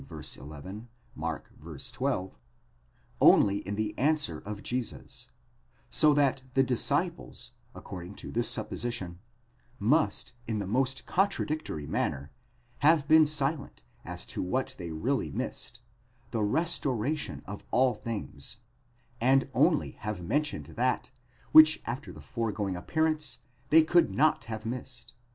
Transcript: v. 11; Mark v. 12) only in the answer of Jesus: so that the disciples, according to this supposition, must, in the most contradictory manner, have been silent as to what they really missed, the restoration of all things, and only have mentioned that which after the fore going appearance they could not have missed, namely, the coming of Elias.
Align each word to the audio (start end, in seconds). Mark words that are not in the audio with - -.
v. 0.09 0.23
11; 0.39 0.89
Mark 1.13 1.51
v. 1.59 1.77
12) 1.77 2.35
only 3.21 3.57
in 3.67 3.75
the 3.75 3.95
answer 3.99 4.39
of 4.39 4.63
Jesus: 4.63 5.29
so 5.91 6.11
that 6.11 6.41
the 6.55 6.63
disciples, 6.63 7.51
according 7.75 8.15
to 8.15 8.31
this 8.31 8.49
supposition, 8.49 9.19
must, 9.77 10.33
in 10.47 10.57
the 10.57 10.65
most 10.65 11.05
contradictory 11.05 11.85
manner, 11.85 12.31
have 12.79 13.07
been 13.07 13.27
silent 13.27 13.83
as 14.03 14.25
to 14.25 14.41
what 14.41 14.73
they 14.79 14.89
really 14.89 15.29
missed, 15.29 15.81
the 16.31 16.41
restoration 16.41 17.43
of 17.45 17.63
all 17.69 17.93
things, 17.93 18.57
and 19.21 19.51
only 19.53 19.91
have 19.91 20.19
mentioned 20.23 20.65
that 20.65 21.11
which 21.51 21.79
after 21.85 22.11
the 22.11 22.21
fore 22.21 22.51
going 22.51 22.75
appearance 22.75 23.43
they 23.69 23.83
could 23.83 24.09
not 24.09 24.45
have 24.45 24.65
missed, 24.65 24.69
namely, 24.69 24.79
the 24.79 24.79
coming 24.79 25.09
of 25.11 25.15
Elias. 25.15 25.19